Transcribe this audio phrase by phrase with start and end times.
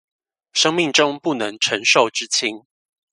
[0.51, 2.65] 生命中不能承受之輕